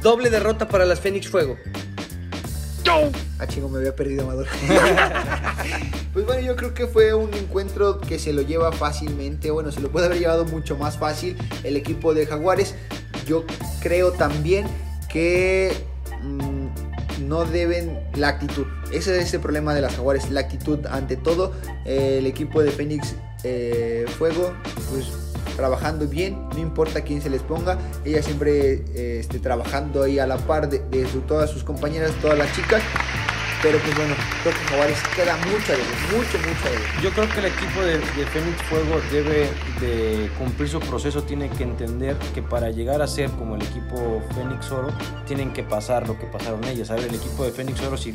[0.03, 1.57] Doble derrota para las Fénix Fuego.
[3.39, 4.47] Ah, chingo, me había perdido Amador.
[6.13, 9.51] pues bueno, yo creo que fue un encuentro que se lo lleva fácilmente.
[9.51, 12.75] Bueno, se lo puede haber llevado mucho más fácil el equipo de Jaguares.
[13.27, 13.45] Yo
[13.81, 14.67] creo también
[15.09, 15.73] que
[16.23, 18.67] mm, no deben la actitud.
[18.93, 21.53] Ese es el problema de las Jaguares, la actitud ante todo.
[21.85, 24.53] Eh, el equipo de Fénix eh, Fuego,
[24.91, 25.07] pues
[25.57, 30.27] trabajando bien, no importa quién se les ponga, ella siempre eh, esté trabajando ahí a
[30.27, 32.83] la par de, de su- todas sus compañeras, todas las chicas.
[33.61, 35.79] Pero pues bueno, creo que Jaguares queda mucho de
[36.17, 37.03] mucho, mucho de.
[37.03, 39.49] Yo creo que el equipo de, de Fénix Fuego debe
[39.81, 44.23] de cumplir su proceso, tiene que entender que para llegar a ser como el equipo
[44.37, 44.91] Fénix Oro,
[45.27, 46.93] tienen que pasar lo que pasaron ellas.
[46.93, 48.13] A ver, el equipo de Fénix Oro, si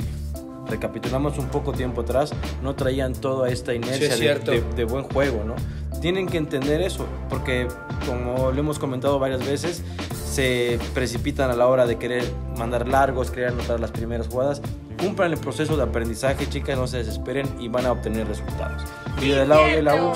[0.68, 4.84] recapitulamos un poco tiempo atrás, no traían toda esta inercia Sí, es de- de, de
[4.86, 5.56] buen juego, ¿no?
[6.04, 7.66] Tienen que entender eso, porque
[8.06, 9.82] como lo hemos comentado varias veces,
[10.14, 12.26] se precipitan a la hora de querer
[12.58, 14.62] mandar largos, querer anotar las primeras jugadas.
[15.00, 18.84] Cumplan el proceso de aprendizaje, chicas, no se desesperen y van a obtener resultados.
[19.22, 20.12] Y del lado de la U,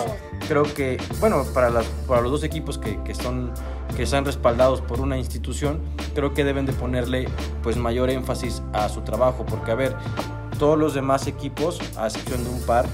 [0.50, 3.54] creo que, bueno, para, las, para los dos equipos que, que son
[3.96, 5.80] que están respaldados por una institución,
[6.14, 7.30] creo que deben de ponerle
[7.64, 9.96] pues mayor énfasis a su trabajo, porque a ver,
[10.60, 12.86] todos los demás equipos, a excepción de un par,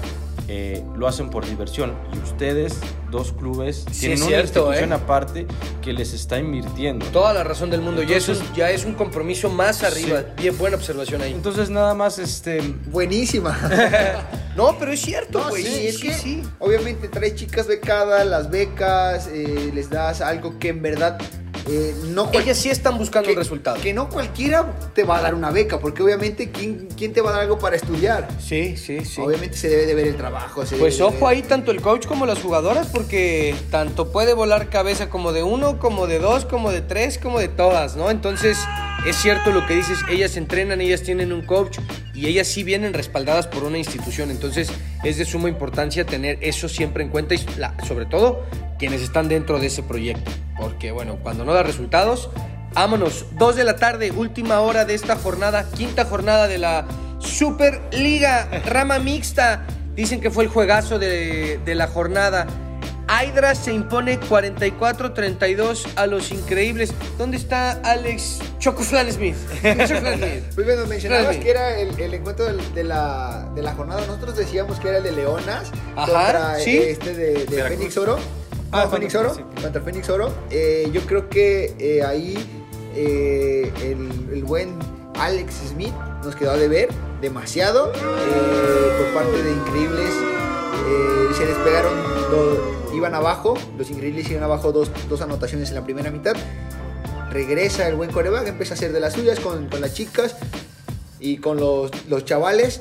[0.48, 2.78] eh, lo hacen por diversión y ustedes,
[3.10, 4.94] dos clubes, Sí, tienen una institución ¿eh?
[4.94, 5.46] aparte
[5.82, 7.06] que les está invirtiendo.
[7.06, 8.02] Toda la razón del mundo.
[8.02, 10.20] y eso es- ya es un compromiso más arriba.
[10.20, 10.42] Sí.
[10.42, 11.32] Bien, buena observación ahí.
[11.32, 13.58] Entonces nada más este Buenísima.
[14.56, 15.64] No, pero es cierto, No, güey.
[15.64, 16.42] sí, es sí, que sí.
[16.60, 21.18] obviamente traes chicas becadas, las becas, eh, les das algo que en verdad
[21.68, 23.80] eh, no Ellas sí están buscando que, el resultado.
[23.80, 27.30] que no cualquiera te va a dar una beca, porque obviamente ¿quién, quién te va
[27.30, 28.28] a dar algo para estudiar?
[28.40, 29.20] Sí, sí, sí.
[29.20, 30.66] Obviamente se debe de ver el trabajo.
[30.66, 34.34] se Pues debe ojo ver- ahí tanto el coach como las jugadoras porque tanto puede
[34.34, 38.10] volar cabeza como de uno, como de dos, como de tres, como de todas, ¿no?
[38.10, 38.58] Entonces
[39.06, 41.78] es cierto lo que dices, ellas entrenan, ellas tienen un coach
[42.14, 44.70] y ellas sí vienen respaldadas por una institución, entonces
[45.02, 47.44] es de suma importancia tener eso siempre en cuenta y
[47.86, 48.44] sobre todo
[48.78, 52.30] quienes están dentro de ese proyecto, porque bueno, cuando no da resultados,
[52.72, 56.86] vámonos, dos de la tarde, última hora de esta jornada, quinta jornada de la
[57.20, 59.66] Superliga, rama mixta.
[59.94, 62.46] Dicen que fue el juegazo de la jornada.
[63.08, 66.92] Hydra se impone 44-32 a los increíbles.
[67.18, 69.36] ¿Dónde está Alex Choco Flan Smith?
[69.62, 70.44] Choco Flan Smith.
[70.54, 74.06] Pues bueno, mencionabas que era el, el encuentro del- de, la, de la jornada.
[74.06, 76.76] Nosotros decíamos que era el de Leonas Ajá, contra sí.
[76.76, 77.62] eh, este de, de.
[77.64, 78.18] Fénix Oro.
[78.72, 79.34] Ah, Ah, Fénix contra- Oro.
[79.54, 79.62] sí.
[79.62, 80.34] Contra Fénix Oro.
[80.50, 82.36] Eh, yo creo que eh, ahí
[82.96, 84.78] eh, el, el buen
[85.18, 86.88] Alex Smith nos quedó a deber
[87.20, 90.10] demasiado eh, por parte de Increíbles.
[90.10, 91.92] eh, se despegaron,
[92.30, 96.34] lo- iban abajo, los Increíbles iban abajo dos, dos anotaciones en la primera mitad
[97.30, 100.36] regresa el buen coreback, empieza a hacer de las suyas con, con las chicas
[101.18, 102.80] y con los, los chavales,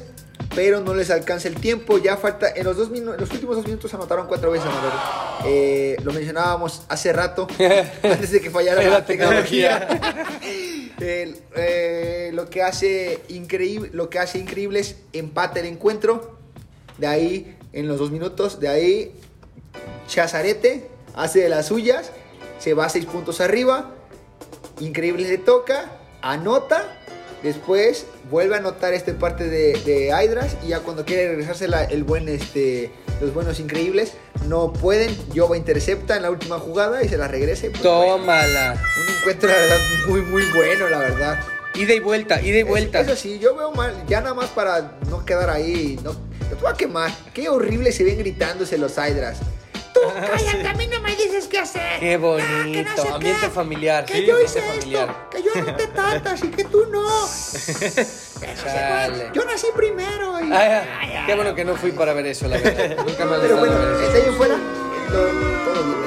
[0.54, 1.98] pero no les alcanza el tiempo.
[1.98, 4.68] Ya falta, en los, dos minu- los últimos dos minutos anotaron cuatro veces.
[5.46, 7.48] Eh, lo mencionábamos hace rato,
[8.04, 9.88] antes de que fallara La la, tecnología.
[11.00, 16.38] El, eh, lo que hace increíble, lo que hace increíble es empate el encuentro.
[16.98, 19.12] De ahí, en los dos minutos, de ahí
[20.08, 22.12] Chazarete hace de las suyas,
[22.60, 23.96] se va seis puntos arriba.
[24.80, 27.00] Increíble le toca, anota,
[27.42, 31.84] después vuelve a anotar este parte de, de Hydras y ya cuando quiere regresarse la-
[31.84, 34.14] el buen, este, los buenos increíbles
[34.48, 35.16] no pueden.
[35.34, 37.68] Yoba intercepta en la última jugada y se la regresa.
[37.68, 38.74] y pues, bueno, Tómala.
[39.02, 39.78] un encuentro, la verdad,
[40.08, 41.40] muy, muy bueno, la verdad.
[41.76, 43.00] Ida y vuelta, ida y vuelta.
[43.00, 46.56] Eso, eso sí, yo veo mal, ya nada más para no quedar ahí, no, te
[46.62, 47.12] voy a quemar.
[47.34, 49.40] Qué horrible se ven gritándose los Hydras.
[49.94, 52.00] Tú, cállate, a mí no me dices qué hacer.
[52.00, 52.90] Qué Ah, que bonito.
[52.96, 54.06] no sé ambiente qué, familiar.
[54.06, 55.10] Que sí, yo hice familiar.
[55.10, 57.04] esto, que yo anoté tantas y que tú no.
[58.64, 59.30] Chale.
[59.34, 60.40] Yo nací primero.
[60.42, 62.98] y- Ay, ay, qué bueno que no fui para ver eso, la verdad.
[63.06, 64.14] Nunca me Pero dejado bueno, ver eso.
[64.14, 64.56] ahí en fuera,
[65.10, 66.04] lo- todo.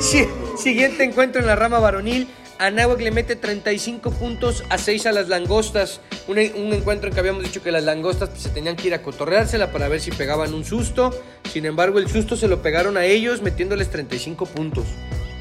[0.00, 2.28] Sí, Siguiente encuentro en la rama varonil.
[2.60, 6.02] Anáhuac le mete 35 puntos a 6 a las langostas.
[6.28, 9.72] Un, encuentro en que habíamos dicho que las langostas se tenían que ir a cotorreársela
[9.72, 11.10] para ver si pegaban un susto.
[11.50, 14.84] Sin embargo, el susto se lo pegaron a ellos metiéndoles 35 puntos.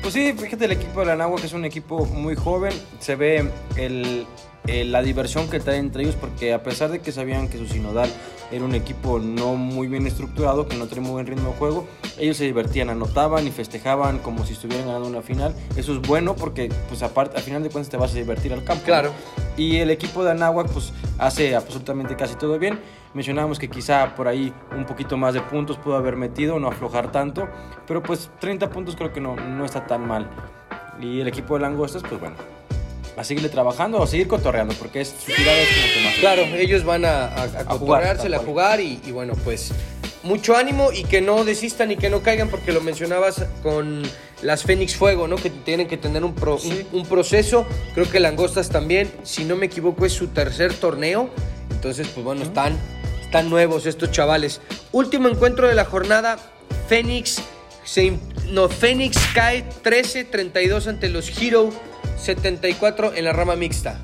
[0.02, 3.16] Pues sí, fíjate el equipo de la Nahua que es un equipo muy joven, se
[3.16, 4.26] ve el,
[4.68, 7.68] el- la diversión que trae entre ellos porque a pesar de que sabían que su
[7.68, 8.10] sinodal
[8.52, 11.88] era un equipo no muy bien estructurado, que no tenía muy buen ritmo de juego,
[12.18, 15.54] ellos se divertían, anotaban y festejaban como si estuvieran ganando una final.
[15.76, 18.64] Eso es bueno porque pues aparte al final de cuentas te vas a divertir al
[18.64, 18.82] campo.
[18.82, 18.86] ¿no?
[18.86, 19.12] Claro.
[19.56, 22.80] Y el equipo de Anáhuac pues hace absolutamente casi todo bien.
[23.14, 27.12] Mencionábamos que quizá por ahí un poquito más de puntos pudo haber metido, no aflojar
[27.12, 27.48] tanto,
[27.88, 30.30] pero pues 30 puntos creo que no, no está tan mal.
[31.02, 32.36] Y el equipo de Langostas, pues bueno,
[33.18, 36.14] a seguirle trabajando o a seguir cotorreando, porque es, su tirada es como que más.
[36.20, 39.74] Claro, ellos van a, a, a jugar, cotorreársela, a jugar y, y bueno, pues
[40.22, 44.04] mucho ánimo y que no desistan y que no caigan porque lo mencionabas con
[44.44, 45.38] las Fénix Fuego, ¿no?
[45.38, 46.86] Que tienen que tener un, pro- Sí.
[46.92, 47.66] un, un proceso.
[47.96, 51.30] Creo que Langostas también, si no me equivoco, es su tercer torneo.
[51.72, 52.78] Entonces, pues bueno, están,
[53.30, 54.60] están nuevos estos chavales.
[54.92, 56.40] Último encuentro de la jornada,
[56.88, 57.40] Fénix
[57.84, 58.18] se
[58.50, 61.70] no, Fénix cae 13-32 ante los Hero
[62.18, 64.00] 74 en la rama mixta.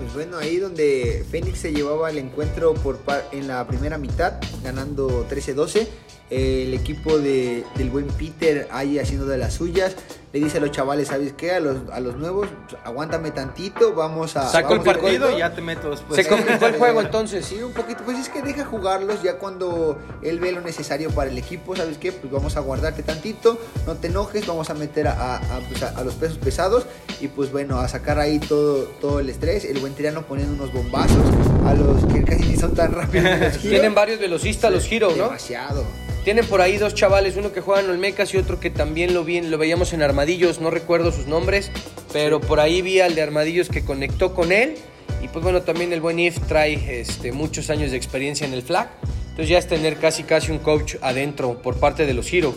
[0.00, 2.98] Pues bueno, ahí donde Fénix se llevaba el encuentro por
[3.30, 5.86] en la primera mitad, ganando 13-12.
[6.30, 9.94] El equipo de- del buen Peter ahí haciendo de las suyas.
[10.32, 11.52] Le dice a los chavales, ¿sabes qué?
[11.52, 14.48] A los, a los nuevos, pues, aguántame tantito, vamos a...
[14.48, 16.16] Saco el vamos a- partido y ya te meto después.
[16.20, 17.46] Se complicó el juego entonces.
[17.46, 18.02] Sí, un poquito.
[18.04, 21.76] Pues es que deja jugarlos ya cuando él ve lo necesario para el equipo.
[21.76, 22.10] ¿Sabes qué?
[22.10, 23.60] Pues vamos a guardarte tantito.
[23.86, 24.44] No te enojes.
[24.44, 26.84] Vamos a meter a, a- pues, a- a los pesos pesados.
[27.20, 29.64] Y pues bueno, a sacar ahí todo, todo el estrés.
[29.64, 31.22] El buen tirano poniendo unos bombazos
[31.64, 33.58] a los que casi ni son tan rápidos.
[33.62, 35.24] Tienen varios velocistas los Hero, ¿no?
[35.26, 35.84] Demasiado.
[36.24, 39.24] Tienen por ahí dos chavales, uno que juega en Olmecas y otro que también lo,
[39.24, 41.70] vi, lo veíamos en Armadillos, no recuerdo sus nombres,
[42.14, 44.76] pero por ahí vi al de Armadillos que conectó con él.
[45.22, 48.62] Y pues bueno, también el buen If trae este, muchos años de experiencia en el
[48.62, 48.88] flag.
[49.24, 52.54] Entonces ya es tener casi casi un coach adentro por parte de los Hero.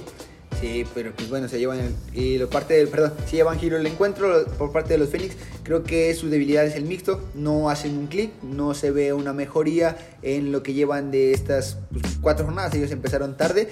[0.60, 3.78] Sí, pero pues bueno, se llevan el, y lo parte del, perdón, se llevan giro
[3.78, 5.36] el encuentro por parte de los Fénix.
[5.62, 9.34] Creo que su debilidad es el mixto, no hacen un clic, no se ve una
[9.34, 12.74] mejoría en lo que llevan de estas pues, cuatro jornadas.
[12.74, 13.70] Ellos empezaron tarde,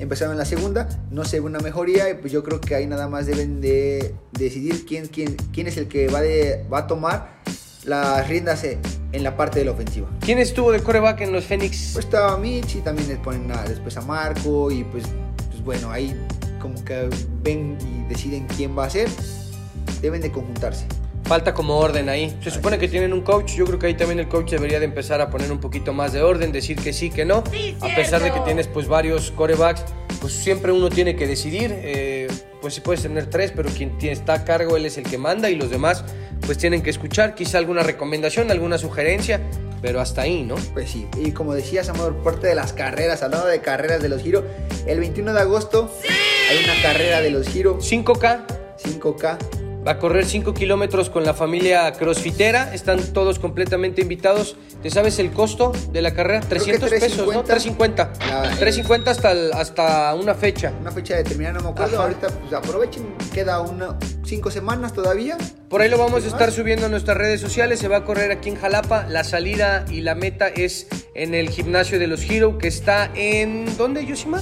[0.00, 2.86] empezaron en la segunda, no se ve una mejoría y pues yo creo que ahí
[2.88, 6.86] nada más deben de decidir quién, quién, quién es el que va, de, va a
[6.88, 7.34] tomar
[7.84, 10.08] las riendas en la parte de la ofensiva.
[10.20, 11.90] ¿Quién estuvo de coreback en los Fénix?
[11.92, 15.04] Pues estaba Mitch y también les ponen a- después a Marco y pues
[15.64, 16.14] bueno, ahí
[16.60, 17.08] como que
[17.42, 19.08] ven y deciden quién va a ser.
[20.00, 20.86] Deben de conjuntarse.
[21.24, 22.36] Falta como orden ahí.
[22.42, 23.54] Se supone que tienen un coach.
[23.54, 26.12] Yo creo que ahí también el coach debería de empezar a poner un poquito más
[26.12, 27.42] de orden, decir que sí, que no.
[27.80, 29.84] a pesar de que tienes pues varios corebacks,
[30.24, 31.70] pues siempre uno tiene que decidir.
[31.82, 32.28] Eh,
[32.62, 35.18] pues si puedes tener tres, pero quien tiene- está a cargo él es el que
[35.18, 36.02] manda y los demás
[36.46, 39.42] pues tienen que escuchar quizá alguna recomendación, alguna sugerencia,
[39.82, 40.54] pero hasta ahí, ¿no?
[40.72, 44.22] Pues sí, y como decías, Amador, parte de las carreras, hablando de carreras de los
[44.22, 44.46] Giro,
[44.86, 45.92] el 21 de agosto
[46.50, 48.46] hay una carrera de los Giro 5K,
[48.82, 49.36] 5K.
[49.86, 52.72] Va a correr 5 kilómetros con la familia crossfitera.
[52.72, 54.56] Están todos completamente invitados.
[54.82, 56.40] ¿Te sabes el costo de la carrera?
[56.40, 57.42] Creo que 300 pesos, ¿no?
[57.44, 58.12] 350.
[58.14, 58.26] 350.
[58.50, 60.72] La- 350 hasta, el- hasta una fecha.
[60.80, 61.96] Una fecha determinada, no me acuerdo.
[61.96, 62.02] Ajá.
[62.04, 65.36] Ahorita pues aprovechen, queda una, cinco semanas todavía.
[65.68, 67.78] Por ahí lo vamos a ¿Qué estar subiendo a nuestras redes sociales.
[67.78, 69.06] Se va a correr aquí en Jalapa.
[69.08, 73.76] La salida y la meta es en el gimnasio de los Hero, que está en.
[73.76, 74.40] ¿Dónde, Yosimar?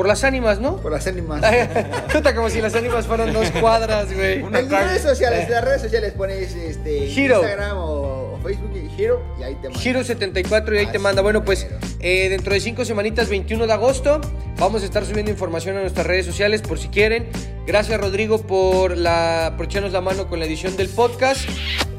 [0.00, 0.78] Por las ánimas, ¿no?
[0.78, 1.42] Por las ánimas.
[2.14, 4.38] Puta, como si las ánimas fueran dos cuadras, güey.
[4.38, 7.34] En las redes sociales, en las redes sociales pones este Hero.
[7.34, 9.78] Instagram o, o Facebook y Hero y ahí te manda.
[9.78, 11.20] Giro 74 y ahí te Así manda.
[11.20, 11.66] Bueno, pues
[12.00, 14.22] eh, dentro de cinco semanitas, 21 de agosto,
[14.56, 17.28] vamos a estar subiendo información a nuestras redes sociales por si quieren.
[17.70, 21.48] Gracias Rodrigo por, la, por echarnos la mano con la edición del podcast.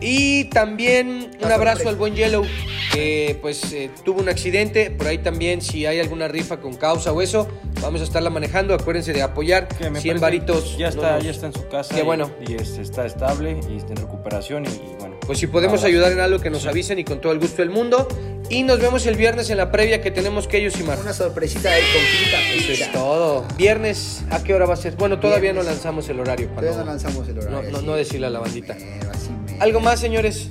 [0.01, 2.43] Y también un abrazo al buen Yellow,
[2.91, 4.91] que pues eh, tuvo un accidente.
[4.91, 7.47] Por ahí también, si hay alguna rifa con causa o eso,
[7.81, 8.73] vamos a estarla manejando.
[8.73, 9.69] Acuérdense de apoyar.
[9.69, 10.77] Que me 100 parece- varitos.
[10.77, 11.95] Ya no está, nos- ya está en su casa.
[11.95, 12.29] Qué bueno.
[12.45, 15.10] Y, este, está estable y está en recuperación y, y bueno.
[15.25, 17.69] Pues si podemos ayudar en algo que nos avisen y con todo el gusto del
[17.69, 18.07] mundo.
[18.49, 20.97] Y nos vemos el viernes en la previa que tenemos que ellos y Mar.
[21.01, 23.45] Una sorpresita ahí con Quinta Eso es todo.
[23.55, 24.95] Viernes, ¿a qué hora va a ser?
[24.97, 25.63] Bueno, todavía Viernes.
[25.63, 26.47] no lanzamos el horario.
[26.49, 27.71] Todavía cuando- no lanzamos el horario.
[27.71, 28.73] No, no, decirle a la bandita.
[28.73, 29.57] Mero, así mero.
[29.63, 30.49] ¿Algo más, señores?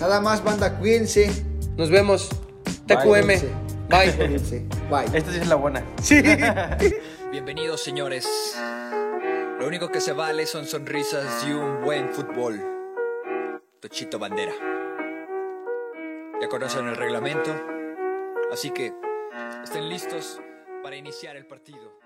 [0.00, 1.30] Nada más, banda, cuídense.
[1.76, 2.30] Nos vemos.
[2.86, 2.96] Bye.
[2.96, 3.26] TQM.
[3.90, 4.12] Bye.
[4.16, 4.64] Cuídense.
[4.90, 5.18] Bye.
[5.18, 5.84] Esta sí es la buena.
[6.02, 6.22] Sí.
[7.32, 8.26] Bienvenidos señores.
[9.58, 12.62] Lo único que se vale son sonrisas y un buen fútbol.
[13.80, 14.52] Tochito Bandera.
[16.38, 17.50] Ya conocen el reglamento,
[18.52, 18.92] así que
[19.64, 20.38] estén listos
[20.82, 21.98] para iniciar el partido.